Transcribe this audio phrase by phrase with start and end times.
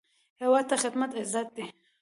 [0.41, 1.65] هیواد ته خدمت عزت دی